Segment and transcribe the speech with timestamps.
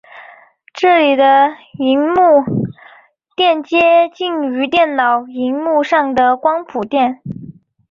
[0.73, 2.15] 这里的萤幕
[3.37, 7.19] 靛接近于电脑萤幕上的光谱靛。